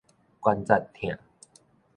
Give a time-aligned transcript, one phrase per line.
[0.41, 1.15] 關節疼